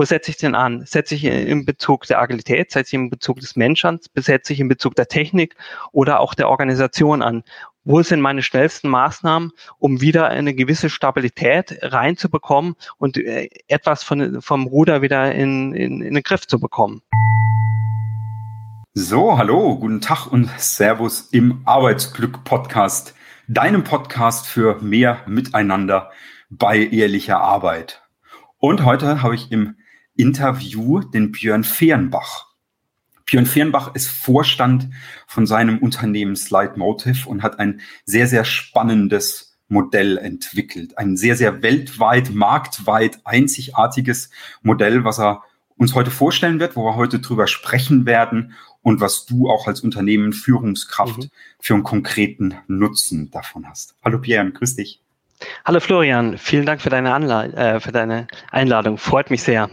[0.00, 0.86] Wo setze ich denn an?
[0.86, 4.66] Setze ich in Bezug der Agilität, setze ich in Bezug des Menschen, setze ich in
[4.66, 5.56] Bezug der Technik
[5.92, 7.42] oder auch der Organisation an?
[7.84, 14.40] Wo sind meine schnellsten Maßnahmen, um wieder eine gewisse Stabilität reinzubekommen und äh, etwas von,
[14.40, 17.02] vom Ruder wieder in, in, in den Griff zu bekommen?
[18.94, 23.14] So, hallo, guten Tag und Servus im Arbeitsglück Podcast,
[23.48, 26.10] deinem Podcast für mehr Miteinander
[26.48, 28.00] bei ehrlicher Arbeit.
[28.56, 29.76] Und heute habe ich im
[30.20, 32.46] Interview den Björn Fehrenbach.
[33.24, 34.90] Björn Fehrenbach ist Vorstand
[35.26, 40.98] von seinem Unternehmen Slide Motive und hat ein sehr, sehr spannendes Modell entwickelt.
[40.98, 44.30] Ein sehr, sehr weltweit, marktweit einzigartiges
[44.62, 45.42] Modell, was er
[45.76, 49.80] uns heute vorstellen wird, wo wir heute drüber sprechen werden und was du auch als
[49.80, 51.30] Unternehmen Führungskraft mhm.
[51.60, 53.94] für einen konkreten Nutzen davon hast.
[54.04, 55.00] Hallo Björn, grüß dich.
[55.64, 58.98] Hallo Florian, vielen Dank für deine, Anla äh, für deine Einladung.
[58.98, 59.70] Freut mich sehr.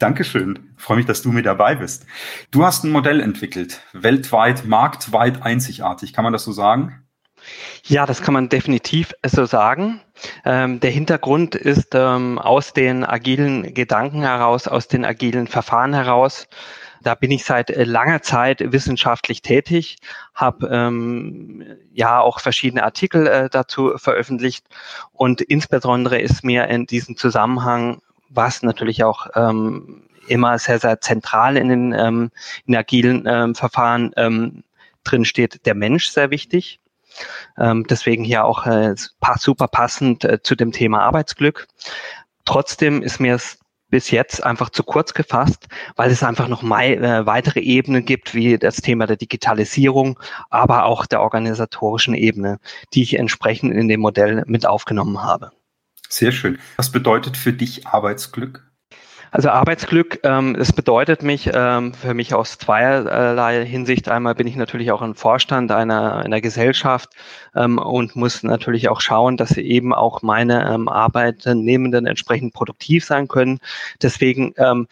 [0.00, 0.72] Dankeschön.
[0.78, 2.06] Freue mich, dass du mit dabei bist.
[2.50, 6.14] Du hast ein Modell entwickelt, weltweit, marktweit einzigartig.
[6.14, 7.06] Kann man das so sagen?
[7.84, 10.00] Ja, das kann man definitiv so sagen.
[10.44, 16.48] Ähm, der Hintergrund ist ähm, aus den agilen Gedanken heraus, aus den agilen Verfahren heraus,
[17.02, 19.96] da bin ich seit äh, langer Zeit wissenschaftlich tätig,
[20.34, 24.66] habe ähm, ja auch verschiedene Artikel äh, dazu veröffentlicht
[25.12, 31.56] und insbesondere ist mir in diesem Zusammenhang, was natürlich auch ähm, immer sehr, sehr zentral
[31.56, 32.30] in den ähm,
[32.66, 34.64] in agilen ähm, Verfahren ähm,
[35.04, 36.80] drin steht, der Mensch sehr wichtig.
[37.58, 38.94] Ähm, deswegen hier auch äh,
[39.38, 41.66] super passend äh, zu dem Thema Arbeitsglück.
[42.44, 46.94] Trotzdem ist mir es bis jetzt einfach zu kurz gefasst, weil es einfach noch mai,
[46.94, 52.60] äh, weitere Ebenen gibt, wie das Thema der Digitalisierung, aber auch der organisatorischen Ebene,
[52.94, 55.50] die ich entsprechend in dem Modell mit aufgenommen habe.
[56.10, 56.58] Sehr schön.
[56.76, 58.66] Was bedeutet für dich Arbeitsglück?
[59.32, 64.08] Also Arbeitsglück, ähm, es bedeutet mich ähm, für mich aus zweierlei Hinsicht.
[64.08, 67.10] Einmal bin ich natürlich auch ein Vorstand einer, einer Gesellschaft
[67.54, 73.28] ähm, und muss natürlich auch schauen, dass eben auch meine ähm, Arbeitnehmenden entsprechend produktiv sein
[73.28, 73.60] können.
[74.02, 74.88] Deswegen ähm,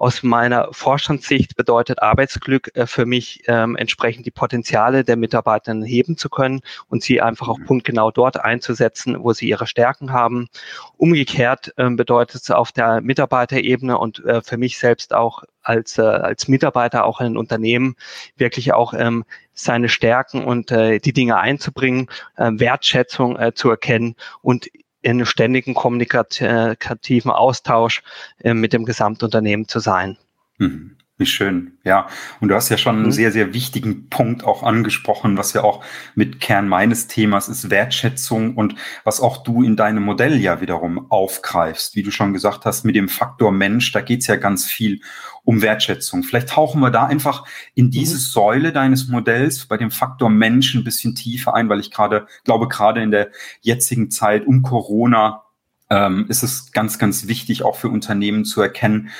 [0.00, 6.16] aus meiner Vorstandssicht bedeutet Arbeitsglück äh, für mich ähm, entsprechend die Potenziale der Mitarbeitenden heben
[6.16, 7.66] zu können und sie einfach auch mhm.
[7.66, 10.48] punktgenau dort einzusetzen, wo sie ihre Stärken haben.
[10.96, 16.02] Umgekehrt ähm, bedeutet es auf der Mitarbeiterebene und äh, für mich selbst auch als, äh,
[16.02, 17.94] als Mitarbeiter auch in ein Unternehmen
[18.38, 24.16] wirklich auch ähm, seine Stärken und äh, die Dinge einzubringen, äh, Wertschätzung äh, zu erkennen
[24.40, 24.70] und
[25.02, 28.02] in ständigen kommunikativen Austausch
[28.38, 30.18] äh, mit dem Gesamtunternehmen zu sein.
[30.58, 30.96] Mhm.
[31.20, 32.06] Wie schön, ja.
[32.40, 33.12] Und du hast ja schon einen mhm.
[33.12, 38.56] sehr, sehr wichtigen Punkt auch angesprochen, was ja auch mit Kern meines Themas ist Wertschätzung
[38.56, 41.94] und was auch du in deinem Modell ja wiederum aufgreifst.
[41.94, 45.02] Wie du schon gesagt hast, mit dem Faktor Mensch, da geht's ja ganz viel
[45.44, 46.22] um Wertschätzung.
[46.22, 47.44] Vielleicht tauchen wir da einfach
[47.74, 48.20] in diese mhm.
[48.20, 52.66] Säule deines Modells bei dem Faktor Mensch ein bisschen tiefer ein, weil ich gerade glaube,
[52.66, 53.28] gerade in der
[53.60, 55.42] jetzigen Zeit um Corona
[55.90, 59.10] ähm, ist es ganz, ganz wichtig, auch für Unternehmen zu erkennen,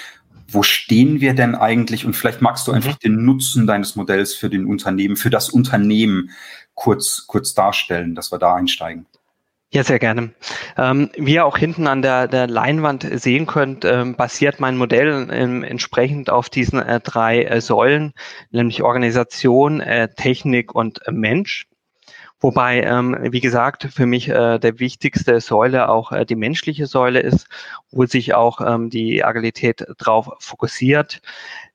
[0.52, 2.04] wo stehen wir denn eigentlich?
[2.04, 2.98] Und vielleicht magst du einfach mhm.
[3.04, 6.30] den Nutzen deines Modells für den Unternehmen, für das Unternehmen
[6.74, 9.06] kurz, kurz darstellen, dass wir da einsteigen.
[9.72, 10.32] Ja, sehr gerne.
[10.76, 15.28] Ähm, wie ihr auch hinten an der, der Leinwand sehen könnt, ähm, basiert mein Modell
[15.30, 18.12] ähm, entsprechend auf diesen äh, drei äh, Säulen,
[18.50, 21.68] nämlich Organisation, äh, Technik und äh, Mensch.
[22.42, 27.20] Wobei, ähm, wie gesagt, für mich äh, der wichtigste Säule auch äh, die menschliche Säule
[27.20, 27.48] ist,
[27.90, 31.20] wo sich auch ähm, die Agilität drauf fokussiert.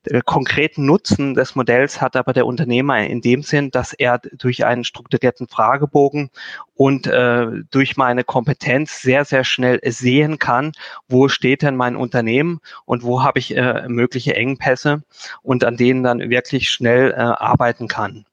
[0.10, 4.66] Der konkreten Nutzen des Modells hat aber der Unternehmer in dem Sinn, dass er durch
[4.66, 6.32] einen strukturierten Fragebogen
[6.74, 10.72] und äh, durch meine Kompetenz sehr, sehr schnell sehen kann,
[11.08, 15.04] wo steht denn mein Unternehmen und wo habe ich äh, mögliche Engpässe
[15.44, 18.26] und an denen dann wirklich schnell äh, arbeiten kann.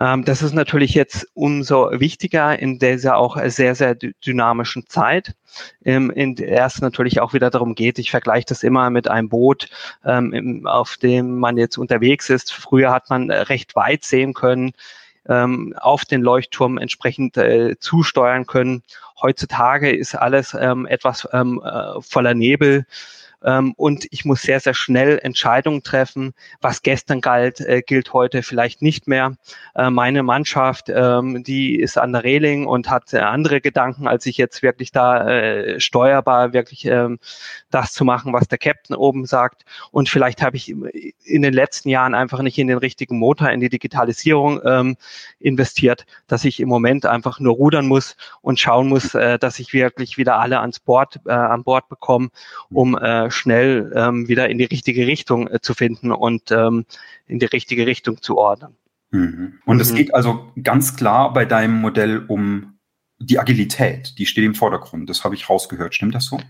[0.00, 5.34] Ähm, das ist natürlich jetzt umso wichtiger in dieser auch sehr, sehr dynamischen Zeit,
[5.84, 9.28] ähm, in der es natürlich auch wieder darum geht, ich vergleiche das immer mit einem
[9.28, 9.68] Boot,
[10.04, 12.52] ähm, auf dem man jetzt unterwegs ist.
[12.52, 14.72] Früher hat man recht weit sehen können,
[15.26, 18.82] auf den Leuchtturm entsprechend äh, zusteuern können.
[19.20, 21.44] Heutzutage ist alles etwas äh,
[22.00, 22.86] voller Nebel
[23.44, 26.34] ähm, und ich muss sehr, sehr schnell Entscheidungen treffen.
[26.60, 29.36] Was gestern galt, äh, gilt heute vielleicht nicht mehr.
[29.74, 34.26] Äh, meine Mannschaft, ähm, die ist an der Reling und hat äh, andere Gedanken, als
[34.26, 37.18] ich jetzt wirklich da äh, steuerbar wirklich ähm,
[37.70, 39.64] das zu machen, was der Captain oben sagt.
[39.90, 43.60] Und vielleicht habe ich in den letzten Jahren einfach nicht in den richtigen Motor, in
[43.60, 44.96] die Digitalisierung ähm,
[45.38, 49.72] investiert, dass ich im Moment einfach nur rudern muss und schauen muss, äh, dass ich
[49.72, 52.30] wirklich wieder alle ans Bord, äh, an Bord bekomme,
[52.70, 56.84] um äh, schnell ähm, wieder in die richtige Richtung äh, zu finden und ähm,
[57.26, 58.76] in die richtige Richtung zu ordnen.
[59.10, 59.58] Mhm.
[59.64, 59.82] Und mhm.
[59.82, 62.78] es geht also ganz klar bei deinem Modell um
[63.18, 65.10] die Agilität, die steht im Vordergrund.
[65.10, 65.94] Das habe ich rausgehört.
[65.94, 66.40] Stimmt das so?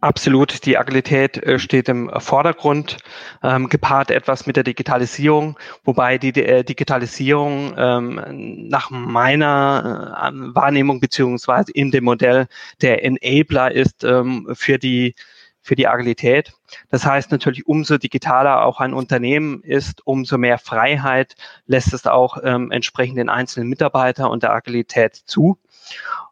[0.00, 2.98] Absolut, die Agilität äh, steht im Vordergrund,
[3.42, 11.00] ähm, gepaart etwas mit der Digitalisierung, wobei die äh, Digitalisierung ähm, nach meiner äh, Wahrnehmung
[11.00, 12.46] beziehungsweise in dem Modell
[12.80, 15.16] der Enabler ist ähm, für die
[15.60, 16.52] für die Agilität.
[16.90, 21.34] Das heißt natürlich, umso digitaler auch ein Unternehmen ist, umso mehr Freiheit
[21.66, 25.58] lässt es auch ähm, entsprechend den einzelnen Mitarbeiter und der Agilität zu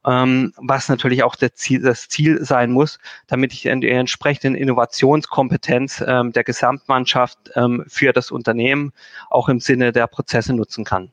[0.07, 6.33] ähm, was natürlich auch Ziel, das Ziel sein muss, damit ich die entsprechenden Innovationskompetenz ähm,
[6.33, 8.93] der Gesamtmannschaft ähm, für das Unternehmen
[9.31, 11.13] auch im Sinne der Prozesse nutzen kann.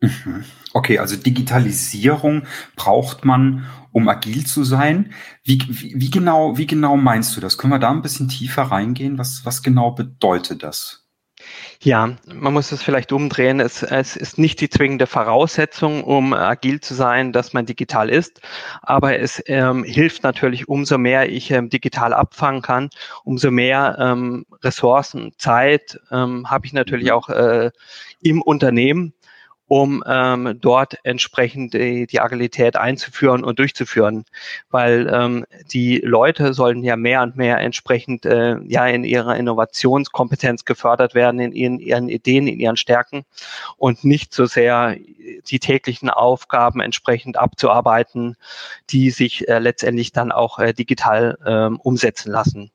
[0.00, 0.44] Mhm.
[0.74, 2.46] Okay, also Digitalisierung
[2.76, 5.12] braucht man, um agil zu sein.
[5.42, 7.58] Wie, wie, wie, genau, wie genau meinst du das?
[7.58, 9.18] Können wir da ein bisschen tiefer reingehen?
[9.18, 11.08] Was, was genau bedeutet das?
[11.80, 13.60] Ja, man muss es vielleicht umdrehen.
[13.60, 18.40] Es, es ist nicht die zwingende Voraussetzung, um agil zu sein, dass man digital ist,
[18.82, 22.90] aber es ähm, hilft natürlich, umso mehr ich ähm, digital abfangen kann,
[23.24, 27.12] umso mehr ähm, Ressourcen, Zeit ähm, habe ich natürlich mhm.
[27.12, 27.70] auch äh,
[28.20, 29.14] im Unternehmen
[29.68, 34.24] um ähm, dort entsprechend die, die Agilität einzuführen und durchzuführen,
[34.70, 40.64] weil ähm, die Leute sollen ja mehr und mehr entsprechend äh, ja in ihrer Innovationskompetenz
[40.64, 43.24] gefördert werden, in ihren, ihren Ideen, in ihren Stärken
[43.76, 44.96] und nicht so sehr
[45.46, 48.36] die täglichen Aufgaben entsprechend abzuarbeiten,
[48.90, 52.70] die sich äh, letztendlich dann auch äh, digital äh, umsetzen lassen.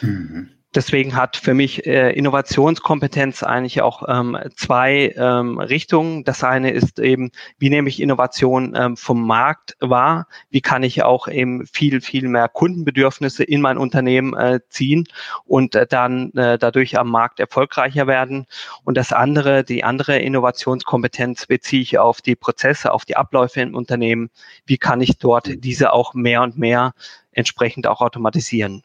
[0.00, 6.24] Mhm deswegen hat für mich äh, Innovationskompetenz eigentlich auch ähm, zwei ähm, Richtungen.
[6.24, 10.26] Das eine ist eben, wie nehme ich Innovation ähm, vom Markt wahr?
[10.50, 15.06] Wie kann ich auch eben viel, viel mehr Kundenbedürfnisse in mein Unternehmen äh, ziehen
[15.44, 18.46] und äh, dann äh, dadurch am Markt erfolgreicher werden?
[18.84, 23.74] Und das andere, die andere Innovationskompetenz beziehe ich auf die Prozesse, auf die Abläufe im
[23.74, 24.30] Unternehmen.
[24.66, 26.92] Wie kann ich dort diese auch mehr und mehr
[27.32, 28.82] entsprechend auch automatisieren?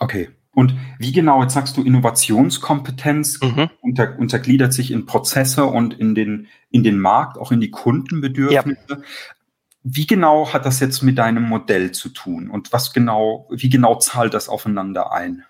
[0.00, 3.70] Okay, und wie genau, jetzt sagst du Innovationskompetenz, mhm.
[3.80, 8.80] unter, untergliedert sich in Prozesse und in den, in den Markt, auch in die Kundenbedürfnisse.
[8.88, 8.96] Ja.
[9.82, 13.96] Wie genau hat das jetzt mit deinem Modell zu tun und was genau, wie genau
[13.96, 15.44] zahlt das aufeinander ein?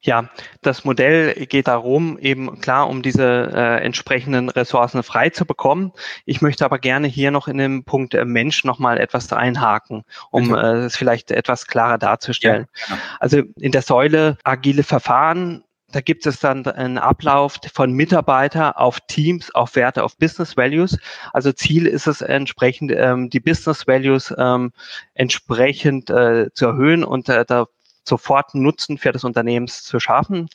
[0.00, 0.30] Ja,
[0.62, 5.92] das Modell geht darum, eben klar, um diese äh, entsprechenden Ressourcen frei zu bekommen.
[6.24, 10.54] Ich möchte aber gerne hier noch in dem Punkt äh, Mensch nochmal etwas einhaken, um
[10.54, 12.66] äh, es vielleicht etwas klarer darzustellen.
[12.88, 13.02] Ja, ja.
[13.18, 19.00] Also in der Säule agile Verfahren da gibt es dann einen Ablauf von Mitarbeiter auf
[19.08, 20.98] Teams, auf Werte, auf Business Values.
[21.32, 24.72] Also Ziel ist es entsprechend, ähm, die Business Values ähm,
[25.14, 27.68] entsprechend äh, zu erhöhen und äh, da
[28.08, 30.48] sofort Nutzen für das Unternehmen zu schaffen.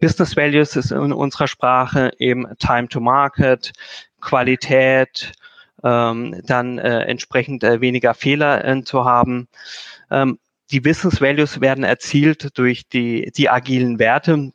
[0.00, 3.72] Business Values ist in unserer Sprache eben Time to Market,
[4.20, 5.32] Qualität,
[5.84, 9.48] ähm, dann äh, entsprechend äh, weniger Fehler äh, zu haben.
[10.10, 10.38] Ähm,
[10.70, 14.52] die Business Values werden erzielt durch die, die agilen Werte,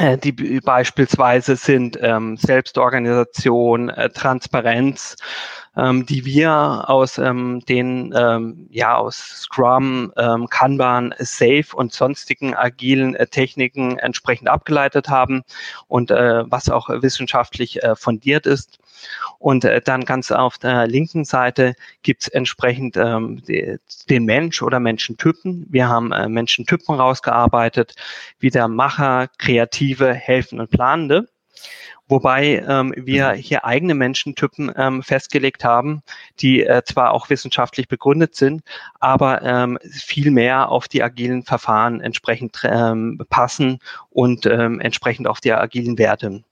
[0.00, 5.16] die beispielsweise sind ähm, Selbstorganisation, äh, Transparenz,
[5.76, 12.54] ähm, die wir aus ähm, den ähm, ja aus Scrum, ähm, Kanban, Safe und sonstigen
[12.54, 15.42] agilen äh, Techniken entsprechend abgeleitet haben
[15.88, 18.78] und äh, was auch wissenschaftlich äh, fundiert ist.
[19.38, 23.76] Und äh, dann ganz auf der linken Seite gibt es entsprechend ähm, die,
[24.08, 25.66] den Mensch oder Menschentypen.
[25.68, 27.94] Wir haben äh, Menschentypen rausgearbeitet,
[28.38, 31.28] wie der Macher, Kreative, Helfen und Planende.
[32.12, 33.36] Wobei ähm, wir mhm.
[33.36, 36.02] hier eigene Menschentypen ähm, festgelegt haben,
[36.40, 38.62] die äh, zwar auch wissenschaftlich begründet sind,
[39.00, 43.78] aber ähm, viel mehr auf die agilen Verfahren entsprechend ähm, passen
[44.10, 46.44] und ähm, entsprechend auf die agilen Werte.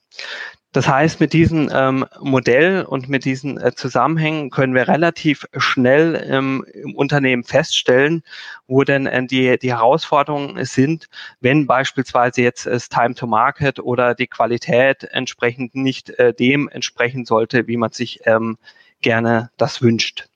[0.73, 6.25] Das heißt, mit diesem ähm, Modell und mit diesen äh, Zusammenhängen können wir relativ schnell
[6.31, 8.23] ähm, im Unternehmen feststellen,
[8.69, 11.09] wo denn äh, die, die Herausforderungen sind,
[11.41, 17.25] wenn beispielsweise jetzt das Time to Market oder die Qualität entsprechend nicht äh, dem entsprechen
[17.25, 18.57] sollte, wie man sich ähm,
[19.01, 20.30] gerne das wünscht.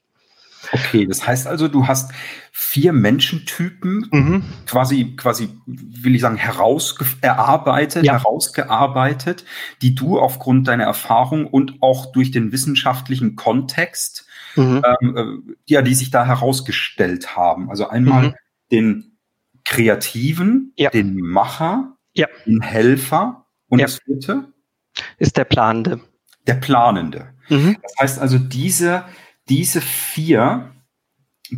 [0.73, 2.13] Okay, das heißt also, du hast
[2.53, 4.45] vier Menschentypen mhm.
[4.67, 8.15] quasi, quasi, will ich sagen, herausgearbeitet, ja.
[8.15, 9.45] herausgearbeitet,
[9.83, 14.83] die du aufgrund deiner Erfahrung und auch durch den wissenschaftlichen Kontext, mhm.
[15.01, 17.71] ähm, äh, ja, die sich da herausgestellt haben.
[17.71, 18.35] Also einmal mhm.
[18.71, 19.19] den
[19.65, 20.91] Kreativen, ja.
[20.91, 22.27] den Macher, ja.
[22.47, 24.53] den Helfer und das vierte
[25.19, 26.01] ist der Planende.
[26.47, 27.35] Der Planende.
[27.49, 27.77] Mhm.
[27.83, 29.05] Das heißt also, diese
[29.49, 30.73] diese vier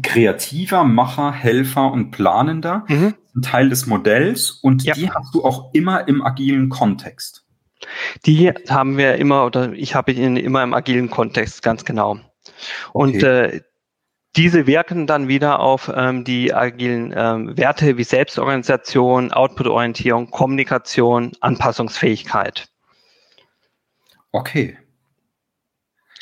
[0.03, 3.15] kreativer, Macher, Helfer und Planender, mhm.
[3.35, 4.95] ein Teil des Modells und ja.
[4.95, 7.45] die hast du auch immer im agilen Kontext.
[8.25, 12.19] Die haben wir immer oder ich habe ihn immer im agilen Kontext, ganz genau.
[12.93, 13.57] Und okay.
[13.57, 13.61] äh,
[14.35, 22.69] diese wirken dann wieder auf ähm, die agilen ähm, Werte wie Selbstorganisation, Output-Orientierung, Kommunikation, Anpassungsfähigkeit.
[24.33, 24.77] Okay.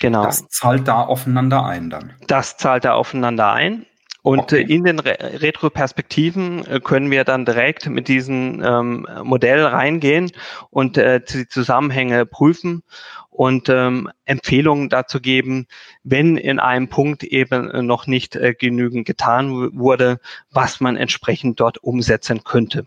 [0.01, 0.25] Genau.
[0.25, 2.13] Das zahlt da aufeinander ein dann.
[2.27, 3.87] Das zahlt da aufeinander ein.
[4.25, 4.63] Und okay.
[4.63, 10.33] in den Re Retroperspektiven äh, können wir dann direkt mit diesem ähm, Modell reingehen
[10.71, 12.85] und äh, die Zusammenhänge prüfen
[13.29, 15.67] und ähm, Empfehlungen dazu geben,
[16.05, 20.21] wenn in einem Punkt eben noch nicht äh, genügend getan wurde,
[20.51, 22.87] was man entsprechend dort umsetzen könnte.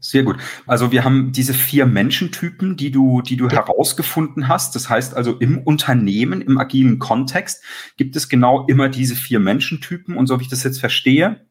[0.00, 0.38] Sehr gut.
[0.66, 3.52] Also wir haben diese vier Menschentypen, die du, die du ja.
[3.52, 4.74] herausgefunden hast.
[4.74, 7.62] Das heißt also im Unternehmen, im agilen Kontext
[7.98, 10.16] gibt es genau immer diese vier Menschentypen.
[10.16, 11.46] Und so wie ich das jetzt verstehe,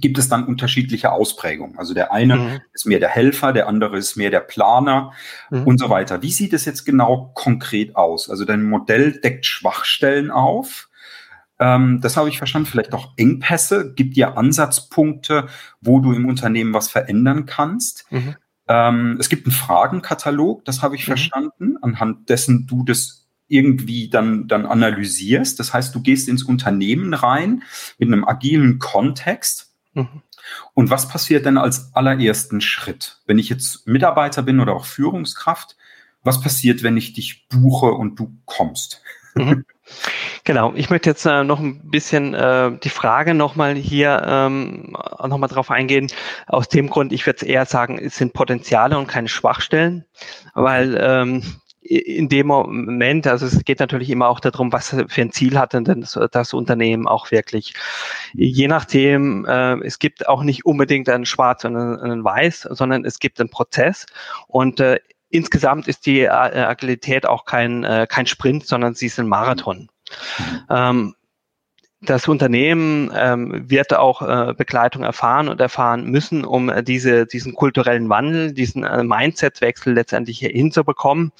[0.00, 1.78] gibt es dann unterschiedliche Ausprägungen.
[1.78, 2.60] Also der eine mhm.
[2.74, 5.12] ist mehr der Helfer, der andere ist mehr der Planer
[5.50, 5.66] mhm.
[5.66, 6.22] und so weiter.
[6.22, 8.28] Wie sieht es jetzt genau konkret aus?
[8.28, 10.85] Also dein Modell deckt Schwachstellen auf.
[11.58, 12.66] Ähm, das habe ich verstanden.
[12.66, 13.92] Vielleicht auch Engpässe.
[13.94, 15.46] Gibt dir Ansatzpunkte,
[15.80, 18.06] wo du im Unternehmen was verändern kannst.
[18.10, 18.36] Mhm.
[18.68, 21.12] Ähm, es gibt einen Fragenkatalog, das habe ich mhm.
[21.12, 25.60] verstanden, anhand dessen du das irgendwie dann, dann analysierst.
[25.60, 27.62] Das heißt, du gehst ins Unternehmen rein
[27.98, 29.72] mit einem agilen Kontext.
[29.94, 30.22] Mhm.
[30.74, 33.20] Und was passiert denn als allerersten Schritt?
[33.26, 35.76] Wenn ich jetzt Mitarbeiter bin oder auch Führungskraft,
[36.22, 39.02] was passiert, wenn ich dich buche und du kommst?
[39.34, 39.64] Mhm.
[40.44, 45.48] Genau, ich möchte jetzt äh, noch ein bisschen äh, die Frage nochmal hier ähm, nochmal
[45.48, 46.08] drauf eingehen.
[46.46, 50.04] Aus dem Grund, ich würde eher sagen, es sind Potenziale und keine Schwachstellen,
[50.54, 51.42] weil ähm,
[51.88, 55.72] in dem Moment, also es geht natürlich immer auch darum, was für ein Ziel hat
[55.72, 57.74] denn das, das Unternehmen auch wirklich.
[58.34, 63.04] Je nachdem, äh, es gibt auch nicht unbedingt einen Schwarz und einen, einen Weiß, sondern
[63.04, 64.06] es gibt einen Prozess
[64.48, 69.28] und äh, insgesamt ist die Agilität auch kein, äh, kein Sprint, sondern sie ist ein
[69.28, 69.88] Marathon.
[70.70, 71.14] Ähm,
[72.02, 77.54] das Unternehmen ähm, wird auch äh, Begleitung erfahren und erfahren müssen, um äh, diese, diesen
[77.54, 81.32] kulturellen Wandel, diesen äh, Mindset-Wechsel letztendlich hinzubekommen.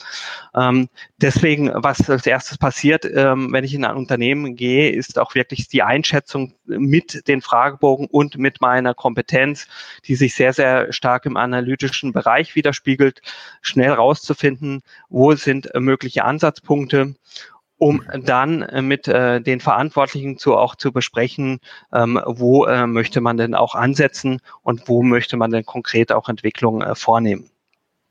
[0.54, 0.88] Ähm,
[1.20, 5.68] deswegen, was als erstes passiert, ähm, wenn ich in ein Unternehmen gehe, ist auch wirklich
[5.68, 9.68] die Einschätzung mit den Fragebogen und mit meiner Kompetenz,
[10.06, 13.20] die sich sehr, sehr stark im analytischen Bereich widerspiegelt,
[13.60, 17.14] schnell rauszufinden, wo sind mögliche Ansatzpunkte
[17.78, 21.60] um dann äh, mit äh, den Verantwortlichen zu auch zu besprechen,
[21.92, 26.28] ähm, wo äh, möchte man denn auch ansetzen und wo möchte man denn konkret auch
[26.28, 27.50] Entwicklungen äh, vornehmen.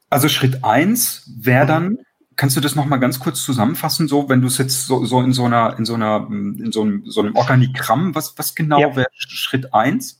[0.09, 1.97] Also Schritt eins wäre dann,
[2.35, 5.33] kannst du das nochmal ganz kurz zusammenfassen, so wenn du es jetzt so, so in
[5.33, 8.95] so einer, in so einer, in so einem, so einem Organigramm, was, was genau ja.
[8.95, 10.19] wäre Schritt eins?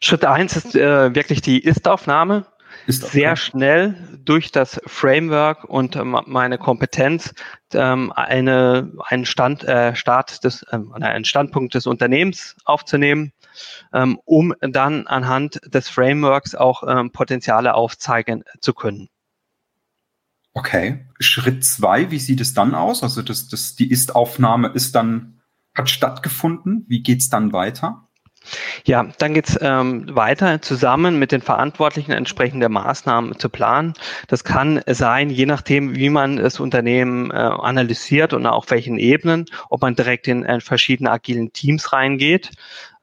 [0.00, 2.46] Schritt eins ist äh, wirklich die Ist-Aufnahme
[2.86, 7.34] ist sehr schnell durch das Framework und ähm, meine Kompetenz
[7.72, 13.32] ähm, eine, einen Stand, äh, Start des, ähm, einen Standpunkt des Unternehmens aufzunehmen,
[13.92, 19.08] ähm, um dann anhand des Frameworks auch ähm, Potenziale aufzeigen zu können.
[20.52, 21.06] Okay.
[21.18, 23.02] Schritt zwei, wie sieht es dann aus?
[23.02, 25.40] Also das, das, die Ist-Aufnahme ist dann,
[25.74, 26.84] hat stattgefunden.
[26.86, 28.03] Wie geht's dann weiter?
[28.84, 33.94] Ja, dann geht's ähm, weiter zusammen mit den Verantwortlichen entsprechende Maßnahmen zu planen.
[34.28, 39.46] Das kann sein, je nachdem, wie man das Unternehmen äh, analysiert und auf welchen Ebenen,
[39.70, 42.50] ob man direkt in äh, verschiedene agilen Teams reingeht,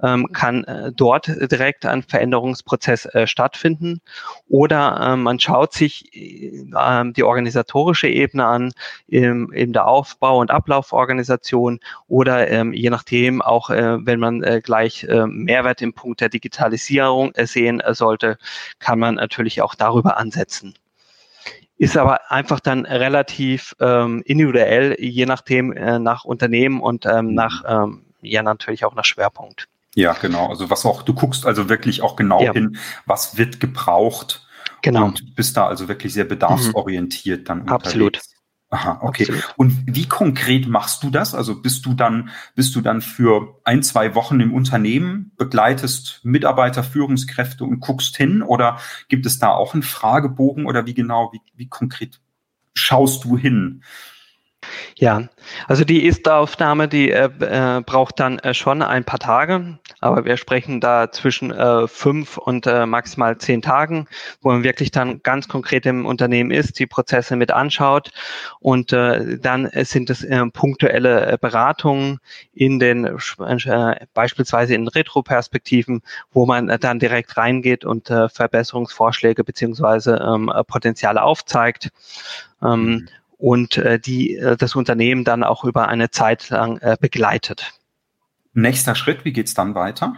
[0.03, 4.01] ähm, kann äh, dort direkt ein Veränderungsprozess äh, stattfinden.
[4.48, 8.72] Oder äh, man schaut sich äh, die organisatorische Ebene an,
[9.08, 14.62] im, in der Aufbau- und Ablauforganisation oder ähm, je nachdem auch, äh, wenn man äh,
[14.63, 18.38] gleich äh, Mehrwert im Punkt der Digitalisierung äh, sehen sollte,
[18.79, 20.75] kann man natürlich auch darüber ansetzen
[21.77, 27.63] ist aber einfach dann relativ ähm, individuell, je nachdem äh, nach Unternehmen und ähm, nach
[27.67, 29.67] ähm, ja natürlich auch nach Schwerpunkt.
[29.96, 30.48] Ja, genau.
[30.48, 32.54] Also was auch, du guckst also wirklich auch genau ja.
[32.54, 34.48] hin, was wird gebraucht.
[34.82, 35.06] Genau.
[35.06, 37.46] Und bist da also wirklich sehr bedarfsorientiert mhm.
[37.46, 37.86] dann unterwegs.
[37.86, 38.20] Absolut.
[38.74, 39.24] Aha, okay.
[39.24, 39.54] Absolut.
[39.58, 41.36] Und wie konkret machst du das?
[41.36, 46.82] Also bist du dann, bist du dann für ein, zwei Wochen im Unternehmen, begleitest Mitarbeiter,
[46.82, 48.42] Führungskräfte und guckst hin?
[48.42, 48.80] Oder
[49.10, 52.22] gibt es da auch einen Fragebogen oder wie genau, wie, wie konkret
[52.74, 53.84] schaust du hin?
[54.98, 55.27] Ja,
[55.68, 60.38] also die Ist-Aufnahme, die äh, äh, braucht dann äh, schon ein paar Tage, aber wir
[60.38, 64.08] sprechen da zwischen äh, fünf und äh, maximal zehn Tagen,
[64.41, 68.12] wo man wirklich dann ganz konkret im Unternehmen ist, die Prozesse mit anschaut
[68.60, 72.20] und äh, dann sind es äh, punktuelle äh, Beratungen
[72.53, 80.24] in den äh, beispielsweise in Retroperspektiven, wo man dann direkt reingeht und äh, Verbesserungsvorschläge beziehungsweise
[80.24, 81.89] ähm, Potenziale aufzeigt.
[82.62, 83.08] Ähm, mhm
[83.42, 87.74] und äh, die äh, das Unternehmen dann auch über eine Zeit lang äh, begleitet.
[88.54, 90.14] Nächster Schritt, wie geht's dann weiter?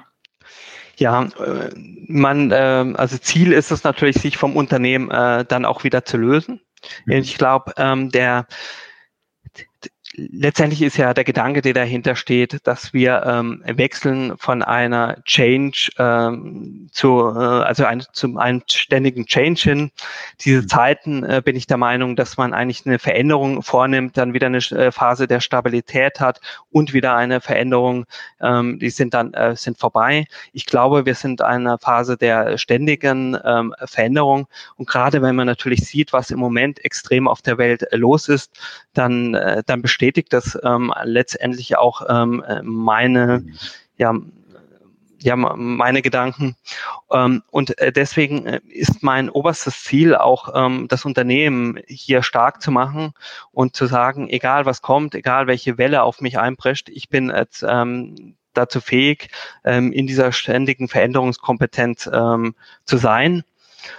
[0.98, 1.70] Ja, äh,
[2.08, 6.18] man, äh, also Ziel ist es natürlich, sich vom Unternehmen äh, dann auch wieder zu
[6.18, 6.60] lösen.
[7.06, 7.14] Mhm.
[7.14, 8.46] Ich glaube, ähm, der
[10.16, 15.90] letztendlich ist ja der Gedanke, der dahinter steht, dass wir ähm, wechseln von einer Change
[15.98, 19.92] ähm, zu, äh, also ein, zum einem ständigen Change hin.
[20.42, 20.68] Diese mhm.
[20.68, 24.58] Zeiten äh, bin ich der Meinung, dass man eigentlich eine Veränderung vornimmt, dann wieder eine
[24.58, 26.40] äh, Phase der Stabilität hat
[26.70, 28.06] und wieder eine Veränderung,
[28.42, 30.26] ähm, die sind dann äh, sind vorbei.
[30.54, 35.88] Ich glaube, wir sind einer Phase der ständigen ähm, Veränderung und gerade wenn man natürlich
[35.88, 38.52] sieht, was im Moment extrem auf der Welt äh, los ist,
[38.94, 43.46] dann äh, dann besteht bestätigt das ähm, letztendlich auch ähm, meine,
[43.98, 44.14] ja,
[45.20, 46.58] ja, meine Gedanken.
[47.10, 52.62] Ähm, und äh, deswegen äh, ist mein oberstes Ziel auch, ähm, das Unternehmen hier stark
[52.62, 53.14] zu machen
[53.54, 57.64] und zu sagen, egal was kommt, egal welche Welle auf mich einprescht, ich bin jetzt
[57.66, 59.30] ähm, dazu fähig,
[59.64, 63.44] in dieser ständigen Veränderungskompetenz zu sein.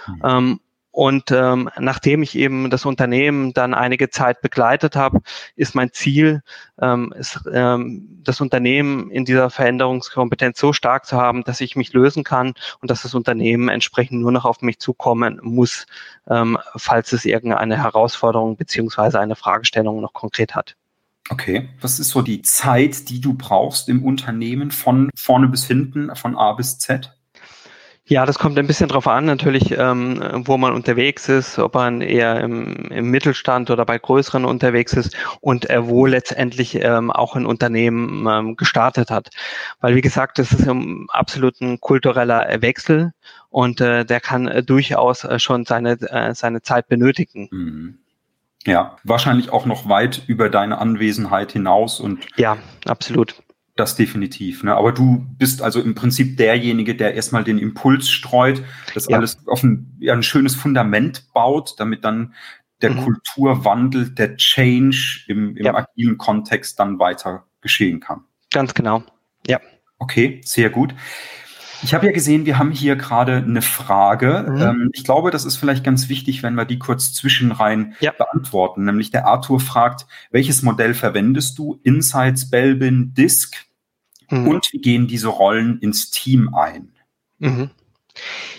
[0.07, 0.61] Mhm.
[0.95, 5.19] Und ähm, nachdem ich eben das Unternehmen dann einige Zeit begleitet habe,
[5.57, 6.41] ist mein Ziel,
[6.81, 11.91] ähm, ist, ähm, das Unternehmen in dieser Veränderungskompetenz so stark zu haben, dass ich mich
[11.91, 15.85] lösen kann und dass das Unternehmen entsprechend nur noch auf mich zukommen muss,
[16.29, 20.77] ähm, falls es irgendeine Herausforderung beziehungsweise eine Fragestellung noch konkret hat.
[21.29, 26.15] Okay, was ist so die Zeit, die du brauchst im Unternehmen von vorne bis hinten,
[26.15, 27.14] von A bis Z?
[28.07, 32.01] Ja, das kommt ein bisschen drauf an, natürlich, ähm, wo man unterwegs ist, ob man
[32.01, 37.35] eher im, im Mittelstand oder bei größeren unterwegs ist und äh, wo letztendlich ähm, auch
[37.35, 39.29] ein Unternehmen ähm, gestartet hat.
[39.81, 43.11] Weil, wie gesagt, das ist ein absolut kultureller Wechsel
[43.49, 47.49] und äh, der kann äh, durchaus äh, schon seine, äh, seine Zeit benötigen.
[47.51, 47.97] Mhm.
[48.67, 52.27] Ja, wahrscheinlich auch noch weit über deine Anwesenheit hinaus und.
[52.35, 53.35] Ja, absolut.
[53.75, 54.63] Das definitiv.
[54.63, 54.73] Ne?
[54.73, 59.17] Aber du bist also im Prinzip derjenige, der erstmal den Impuls streut, das ja.
[59.17, 62.33] alles auf ein, ja, ein schönes Fundament baut, damit dann
[62.81, 63.03] der mhm.
[63.03, 65.75] Kulturwandel, der Change im, im ja.
[65.75, 68.23] agilen Kontext dann weiter geschehen kann.
[68.51, 69.03] Ganz genau.
[69.45, 69.59] Ja.
[69.99, 70.93] Okay, sehr gut.
[71.83, 74.45] Ich habe ja gesehen, wir haben hier gerade eine Frage.
[74.47, 74.61] Mhm.
[74.61, 78.11] Ähm, ich glaube, das ist vielleicht ganz wichtig, wenn wir die kurz zwischenrein ja.
[78.11, 78.85] beantworten.
[78.85, 81.79] Nämlich der Arthur fragt, welches Modell verwendest du?
[81.83, 83.64] Insights, Belbin, Disk?
[84.29, 84.47] Mhm.
[84.47, 86.93] Und wie gehen diese Rollen ins Team ein?
[87.39, 87.69] Mhm.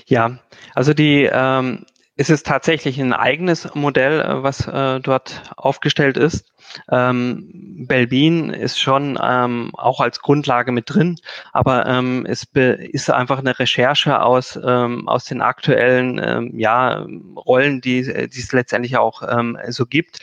[0.06, 0.38] Ja,
[0.74, 1.86] also die ähm,
[2.18, 6.46] es ist tatsächlich ein eigenes Modell, äh, was äh, dort aufgestellt ist.
[6.90, 11.18] Ähm, Belbin ist schon ähm, auch als Grundlage mit drin,
[11.52, 17.82] aber ähm, es ist einfach eine Recherche aus, ähm, aus den aktuellen ähm, ja, Rollen,
[17.82, 20.18] die, die es letztendlich auch ähm, so gibt,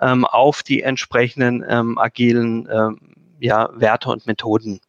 [0.00, 2.98] ähm, auf die entsprechenden ähm, agilen ähm,
[3.38, 4.80] ja, Werte und Methoden.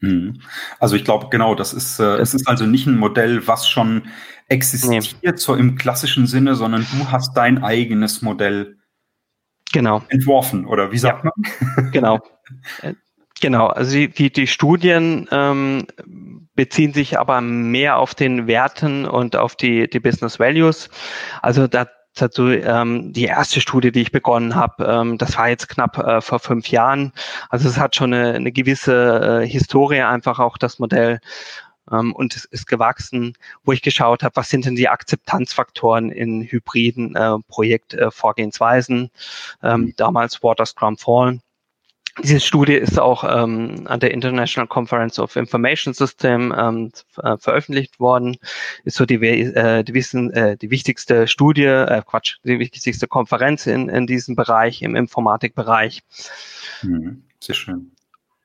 [0.00, 0.40] Mhm.
[0.78, 4.02] Also ich glaube, genau, das ist, äh, es ist also nicht ein Modell, was schon
[4.48, 5.32] existiert, nee.
[5.36, 8.78] so im klassischen Sinne, sondern du hast dein eigenes Modell
[9.72, 10.02] genau.
[10.08, 11.30] entworfen, oder wie sagt ja.
[11.76, 11.90] man?
[11.92, 12.18] genau.
[12.82, 12.94] Äh,
[13.40, 15.86] genau, also die, die, die Studien ähm,
[16.54, 20.88] beziehen sich aber mehr auf den Werten und auf die, die Business Values.
[21.42, 25.68] Also da dazu ähm, die erste Studie, die ich begonnen habe, ähm, das war jetzt
[25.68, 27.12] knapp äh, vor fünf Jahren.
[27.48, 31.20] Also es hat schon eine, eine gewisse äh, Historie, einfach auch das Modell.
[31.90, 36.42] Ähm, und es ist gewachsen, wo ich geschaut habe, was sind denn die Akzeptanzfaktoren in
[36.42, 39.10] hybriden äh, Projektvorgehensweisen.
[39.62, 41.40] Ähm, damals Water Scrum Fall
[42.22, 48.00] diese Studie ist auch ähm, an der International Conference of Information System ähm, äh, veröffentlicht
[48.00, 48.36] worden.
[48.84, 53.66] Ist so die, äh, die, wissen, äh, die wichtigste Studie, äh, Quatsch, die wichtigste Konferenz
[53.66, 56.02] in, in diesem Bereich, im Informatikbereich.
[56.82, 57.92] Mhm, sehr schön.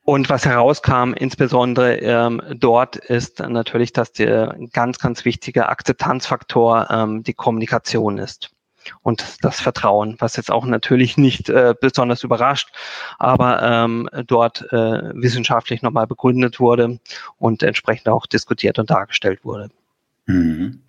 [0.03, 7.23] Und was herauskam, insbesondere ähm, dort, ist natürlich, dass der ganz, ganz wichtige Akzeptanzfaktor ähm,
[7.23, 8.54] die Kommunikation ist
[9.01, 12.69] und das Vertrauen, was jetzt auch natürlich nicht äh, besonders überrascht,
[13.19, 16.99] aber ähm, dort äh, wissenschaftlich nochmal begründet wurde
[17.37, 19.69] und entsprechend auch diskutiert und dargestellt wurde.
[20.25, 20.81] Mhm.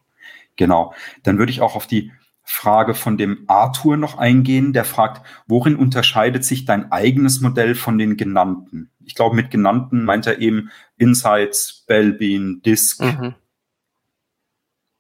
[0.57, 0.95] Genau.
[1.23, 2.13] Dann würde ich auch auf die
[2.49, 7.99] Frage von dem Arthur noch eingehen, der fragt, worin unterscheidet sich dein eigenes Modell von
[7.99, 8.91] den genannten?
[9.05, 13.03] Ich glaube, mit genannten meint er eben Insights, Bellbean, Disk.
[13.03, 13.35] Mhm.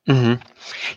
[0.07, 0.39] Mhm.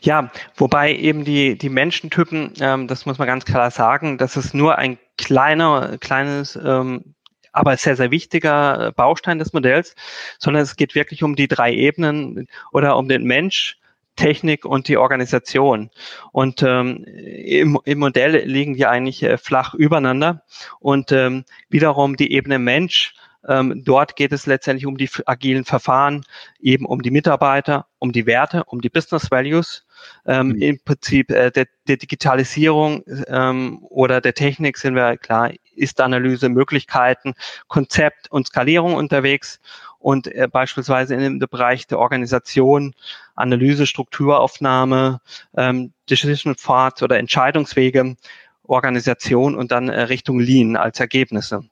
[0.01, 4.53] Ja, wobei eben die, die Menschentypen, ähm, das muss man ganz klar sagen, das ist
[4.53, 7.15] nur ein kleiner, kleines, ähm,
[7.51, 9.95] aber sehr, sehr wichtiger Baustein des Modells,
[10.37, 13.79] sondern es geht wirklich um die drei Ebenen oder um den Mensch,
[14.15, 15.89] Technik und die Organisation.
[16.31, 20.43] Und ähm, im, im Modell liegen die eigentlich äh, flach übereinander.
[20.79, 23.13] Und ähm, wiederum die Ebene Mensch
[23.47, 26.25] ähm, dort geht es letztendlich um die agilen Verfahren,
[26.59, 29.85] eben um die Mitarbeiter, um die Werte, um die Business Values.
[30.25, 30.61] Ähm, mhm.
[30.61, 37.33] Im Prinzip äh, der, der Digitalisierung ähm, oder der Technik sind wir klar, Ist-Analyse, Möglichkeiten,
[37.67, 39.59] Konzept und Skalierung unterwegs
[39.99, 42.93] und äh, beispielsweise in dem Bereich der Organisation,
[43.35, 45.21] Analyse, Strukturaufnahme,
[45.55, 48.15] ähm, Decision Paths oder Entscheidungswege,
[48.63, 51.69] Organisation und dann äh, Richtung Lean als Ergebnisse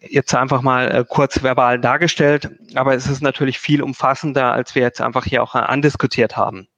[0.00, 4.82] jetzt einfach mal äh, kurz verbal dargestellt, aber es ist natürlich viel umfassender, als wir
[4.82, 6.68] jetzt einfach hier auch äh, andiskutiert haben.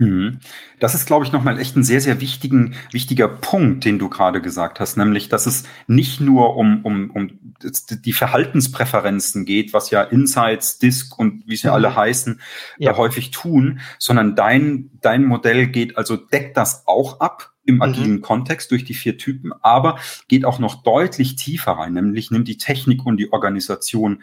[0.00, 0.38] Mhm.
[0.78, 4.40] Das ist, glaube ich, nochmal echt ein sehr, sehr wichtigen, wichtiger Punkt, den du gerade
[4.40, 10.02] gesagt hast, nämlich, dass es nicht nur um, um, um die Verhaltenspräferenzen geht, was ja
[10.02, 11.74] Insights, Disk und wie sie mhm.
[11.74, 12.40] alle heißen,
[12.78, 12.96] ja.
[12.96, 17.82] häufig tun, sondern dein, dein Modell geht, also deckt das auch ab im mhm.
[17.82, 18.22] agilen mhm.
[18.22, 22.58] Kontext durch die vier Typen, aber geht auch noch deutlich tiefer rein, nämlich nimmt die
[22.58, 24.22] Technik und die Organisation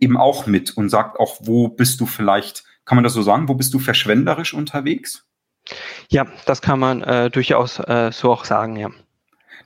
[0.00, 3.48] eben auch mit und sagt auch, wo bist du vielleicht, kann man das so sagen,
[3.48, 5.26] wo bist du verschwenderisch unterwegs?
[6.10, 8.90] Ja, das kann man äh, durchaus äh, so auch sagen, ja.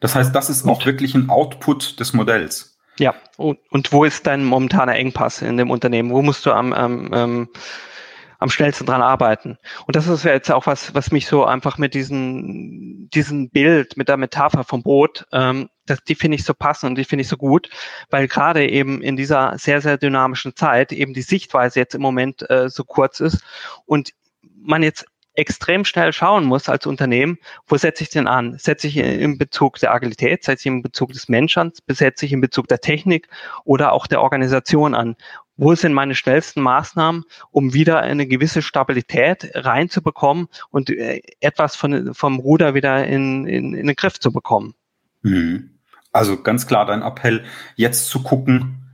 [0.00, 2.78] Das heißt, das ist auch wirklich ein Output des Modells.
[3.00, 6.10] Ja, und, und wo ist dein momentaner Engpass in dem Unternehmen?
[6.10, 7.48] Wo musst du am, am ähm,
[8.38, 9.58] am schnellsten dran arbeiten.
[9.86, 13.96] Und das ist ja jetzt auch was, was mich so einfach mit diesem, diesem Bild,
[13.96, 17.22] mit der Metapher vom Boot, ähm, das, die finde ich so passend und die finde
[17.22, 17.68] ich so gut,
[18.10, 22.48] weil gerade eben in dieser sehr, sehr dynamischen Zeit eben die Sichtweise jetzt im Moment
[22.48, 23.42] äh, so kurz ist
[23.86, 24.12] und
[24.60, 28.58] man jetzt extrem schnell schauen muss als Unternehmen, wo setze ich denn an?
[28.58, 32.40] Setze ich in Bezug der Agilität, setze ich in Bezug des Menschen, setze ich in
[32.40, 33.28] Bezug der Technik
[33.64, 35.14] oder auch der Organisation an?
[35.58, 42.14] Wo sind meine schnellsten Maßnahmen, um wieder eine gewisse Stabilität reinzubekommen und äh, etwas von,
[42.14, 44.74] vom Ruder wieder in, in, in den Griff zu bekommen.
[45.22, 45.70] Mhm.
[46.12, 47.44] Also ganz klar dein Appell,
[47.76, 48.84] jetzt zu gucken,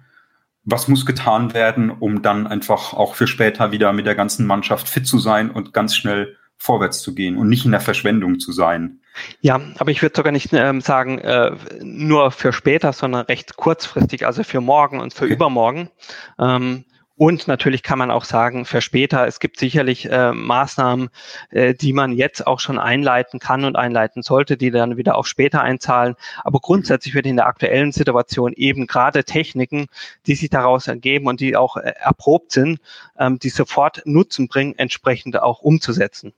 [0.64, 4.88] was muss getan werden, um dann einfach auch für später wieder mit der ganzen Mannschaft
[4.88, 8.52] fit zu sein und ganz schnell vorwärts zu gehen und nicht in der Verschwendung zu
[8.52, 9.00] sein.
[9.40, 14.26] Ja, aber ich würde sogar nicht ähm, sagen, äh, nur für später, sondern recht kurzfristig,
[14.26, 15.34] also für morgen und für okay.
[15.34, 15.90] übermorgen.
[16.38, 16.84] Ähm,
[17.16, 21.10] und natürlich kann man auch sagen, für später, es gibt sicherlich äh, Maßnahmen,
[21.50, 25.28] äh, die man jetzt auch schon einleiten kann und einleiten sollte, die dann wieder auf
[25.28, 26.16] später einzahlen.
[26.42, 29.86] Aber grundsätzlich wird in der aktuellen Situation eben gerade Techniken,
[30.26, 32.80] die sich daraus ergeben und die auch äh, erprobt sind,
[33.16, 36.32] ähm, die sofort Nutzen bringen, entsprechend auch umzusetzen.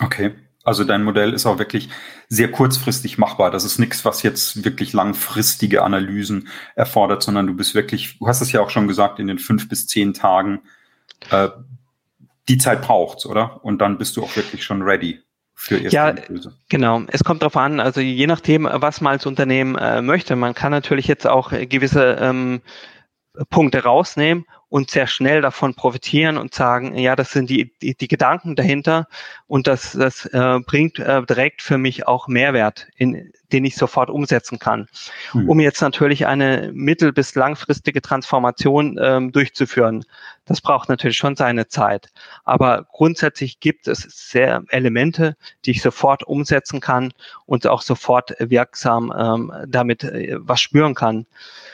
[0.00, 0.32] Okay.
[0.62, 1.88] Also dein Modell ist auch wirklich
[2.28, 3.50] sehr kurzfristig machbar.
[3.50, 8.42] Das ist nichts, was jetzt wirklich langfristige Analysen erfordert, sondern du bist wirklich, du hast
[8.42, 10.60] es ja auch schon gesagt, in den fünf bis zehn Tagen,
[11.30, 11.48] äh,
[12.48, 13.64] die Zeit braucht's, oder?
[13.64, 15.20] Und dann bist du auch wirklich schon ready.
[15.54, 16.56] Für erste ja, Analyse.
[16.70, 17.02] genau.
[17.08, 20.34] Es kommt darauf an, also je nachdem, was man als Unternehmen äh, möchte.
[20.34, 22.62] Man kann natürlich jetzt auch gewisse ähm,
[23.50, 28.08] Punkte rausnehmen und sehr schnell davon profitieren und sagen, ja, das sind die, die, die
[28.08, 29.08] Gedanken dahinter
[29.48, 34.10] und das, das äh, bringt äh, direkt für mich auch Mehrwert, in, den ich sofort
[34.10, 34.88] umsetzen kann.
[35.34, 35.48] Mhm.
[35.48, 40.04] Um jetzt natürlich eine mittel- bis langfristige Transformation ähm, durchzuführen,
[40.44, 42.08] das braucht natürlich schon seine Zeit.
[42.44, 47.12] Aber grundsätzlich gibt es sehr Elemente, die ich sofort umsetzen kann
[47.44, 51.26] und auch sofort wirksam ähm, damit äh, was spüren kann.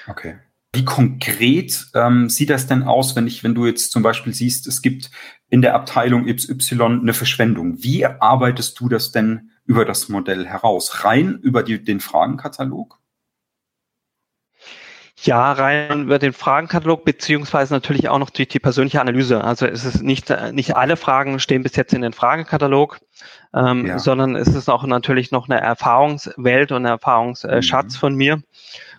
[0.09, 0.39] Okay.
[0.77, 4.67] Wie konkret ähm, sieht das denn aus, wenn ich, wenn du jetzt zum Beispiel siehst,
[4.67, 5.11] es gibt
[5.49, 7.83] in der Abteilung XY eine Verschwendung?
[7.83, 11.03] Wie arbeitest du das denn über das Modell heraus?
[11.05, 12.99] Rein über die, den Fragenkatalog?
[15.23, 19.43] Ja, rein über den Fragenkatalog, beziehungsweise natürlich auch noch durch die persönliche Analyse.
[19.43, 22.99] Also es ist nicht, nicht alle Fragen stehen bis jetzt in den Fragenkatalog,
[23.55, 23.99] ähm, ja.
[23.99, 27.99] sondern es ist auch natürlich noch eine Erfahrungswelt und ein Erfahrungsschatz mhm.
[27.99, 28.43] von mir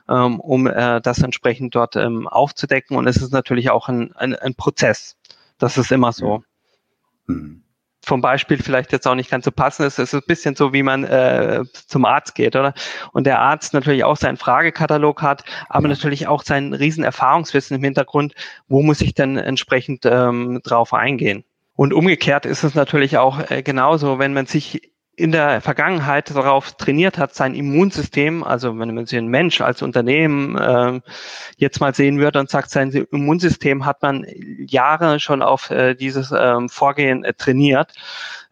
[0.10, 2.98] ähm, um äh, das entsprechend dort ähm, aufzudecken.
[2.98, 5.18] Und es ist natürlich auch ein, ein, ein Prozess.
[5.58, 6.44] Das ist immer so.
[7.28, 7.64] Mhm.
[8.04, 10.00] Vom Beispiel vielleicht jetzt auch nicht ganz so passend ist.
[10.00, 12.74] Es ist ein bisschen so, wie man äh, zum Arzt geht, oder?
[13.12, 17.84] Und der Arzt natürlich auch seinen Fragekatalog hat, aber natürlich auch sein riesen Erfahrungswissen im
[17.84, 18.34] Hintergrund.
[18.70, 21.44] Wo muss ich denn entsprechend ähm, drauf eingehen?
[21.76, 26.74] Und umgekehrt ist es natürlich auch äh, genauso, wenn man sich in der Vergangenheit darauf
[26.74, 31.02] trainiert hat, sein Immunsystem, also wenn man sich ein Mensch als Unternehmen äh,
[31.58, 34.28] jetzt mal sehen würde und sagt, sein Immunsystem hat man
[34.60, 37.94] Jahre schon auf äh, dieses ähm, Vorgehen äh, trainiert,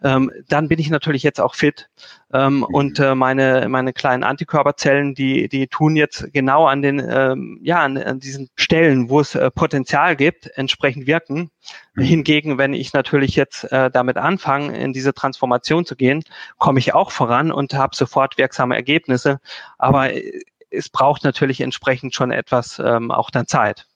[0.05, 1.89] ähm, dann bin ich natürlich jetzt auch fit.
[2.31, 2.63] Ähm, mhm.
[2.65, 7.79] Und äh, meine, meine kleinen Antikörperzellen, die, die tun jetzt genau an den, ähm, ja,
[7.79, 11.49] an, an diesen Stellen, wo es äh, Potenzial gibt, entsprechend wirken.
[11.95, 12.03] Mhm.
[12.03, 16.23] Hingegen, wenn ich natürlich jetzt äh, damit anfange, in diese Transformation zu gehen,
[16.59, 19.39] komme ich auch voran und habe sofort wirksame Ergebnisse.
[19.79, 20.39] Aber äh,
[20.69, 23.87] es braucht natürlich entsprechend schon etwas ähm, auch dann Zeit.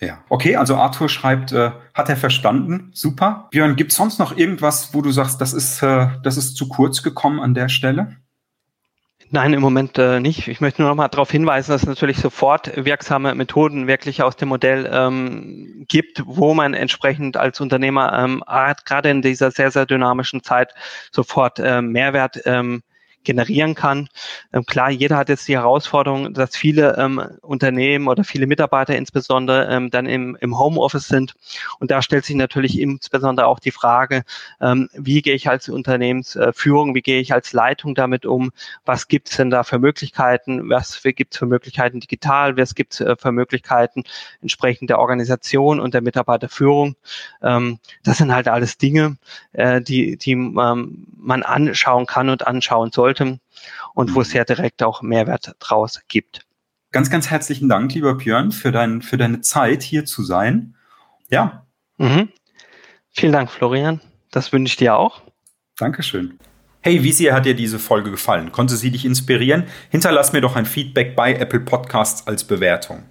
[0.00, 3.48] Ja, okay, also Arthur schreibt, äh, hat er verstanden, super.
[3.50, 6.68] Björn, gibt es sonst noch irgendwas, wo du sagst, das ist, äh, das ist zu
[6.68, 8.16] kurz gekommen an der Stelle?
[9.32, 10.48] Nein, im Moment äh, nicht.
[10.48, 14.34] Ich möchte nur noch mal darauf hinweisen, dass es natürlich sofort wirksame Methoden wirklich aus
[14.34, 18.42] dem Modell ähm, gibt, wo man entsprechend als Unternehmer ähm,
[18.84, 20.72] gerade in dieser sehr, sehr dynamischen Zeit
[21.12, 22.82] sofort äh, Mehrwert ähm,
[23.24, 24.08] generieren kann.
[24.52, 29.68] Ähm, klar, jeder hat jetzt die Herausforderung, dass viele ähm, Unternehmen oder viele Mitarbeiter insbesondere
[29.70, 31.34] ähm, dann im, im Homeoffice sind.
[31.78, 34.22] Und da stellt sich natürlich insbesondere auch die Frage,
[34.60, 38.52] ähm, wie gehe ich als Unternehmensführung, wie gehe ich als Leitung damit um?
[38.84, 40.68] Was gibt es denn da für Möglichkeiten?
[40.70, 42.56] Was gibt es für Möglichkeiten digital?
[42.56, 44.04] Was gibt es äh, für Möglichkeiten
[44.40, 46.96] entsprechend der Organisation und der Mitarbeiterführung?
[47.42, 49.18] Ähm, das sind halt alles Dinge,
[49.52, 53.40] äh, die, die ähm, man anschauen kann und anschauen sollte sollte
[53.94, 54.46] und wo es ja mhm.
[54.46, 56.46] direkt auch Mehrwert draus gibt.
[56.92, 60.74] Ganz, ganz herzlichen Dank, lieber Björn, für, dein, für deine Zeit hier zu sein.
[61.28, 61.66] Ja.
[61.98, 62.30] Mhm.
[63.10, 64.00] Vielen Dank, Florian.
[64.30, 65.22] Das wünsche ich dir auch.
[65.76, 66.38] Dankeschön.
[66.82, 68.52] Hey, wie sehr hat dir diese Folge gefallen?
[68.52, 69.64] Konnte sie dich inspirieren?
[69.90, 73.04] Hinterlass mir doch ein Feedback bei Apple Podcasts als Bewertung.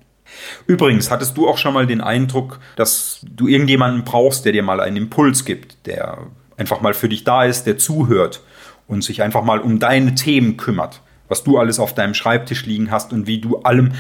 [0.68, 4.80] Übrigens, hattest du auch schon mal den Eindruck, dass du irgendjemanden brauchst, der dir mal
[4.80, 8.42] einen Impuls gibt, der einfach mal für dich da ist, der zuhört
[8.90, 12.92] und sich einfach mal um deine Themen kümmert, was du alles auf deinem Schreibtisch liegen
[12.92, 13.94] hast und wie du allem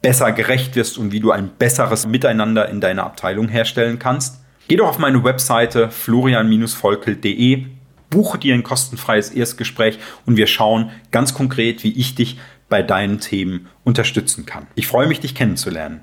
[0.00, 4.40] besser gerecht wirst und wie du ein besseres Miteinander in deiner Abteilung herstellen kannst.
[4.68, 7.64] Geh doch auf meine Webseite florian-volkel.de,
[8.08, 13.20] buche dir ein kostenfreies Erstgespräch und wir schauen ganz konkret, wie ich dich bei deinen
[13.20, 14.66] Themen unterstützen kann.
[14.76, 16.00] Ich freue mich, dich kennenzulernen.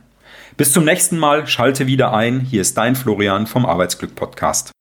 [0.58, 2.42] Bis zum nächsten Mal, schalte wieder ein.
[2.42, 4.72] Hier ist dein Florian vom Arbeitsglück Podcast.